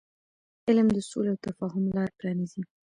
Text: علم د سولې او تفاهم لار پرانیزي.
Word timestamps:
علم 0.67 0.87
د 0.95 0.99
سولې 1.09 1.29
او 1.33 1.37
تفاهم 1.45 1.83
لار 1.95 2.09
پرانیزي. 2.17 2.61